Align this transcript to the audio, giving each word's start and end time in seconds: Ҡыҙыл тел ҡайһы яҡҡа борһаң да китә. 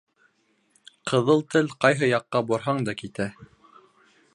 Ҡыҙыл 1.11 1.45
тел 1.55 1.71
ҡайһы 1.85 2.11
яҡҡа 2.13 2.45
борһаң 2.53 2.85
да 2.89 3.01
китә. 3.05 3.33